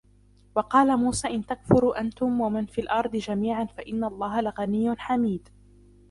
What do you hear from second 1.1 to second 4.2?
إن تكفروا أنتم ومن في الأرض جميعا فإن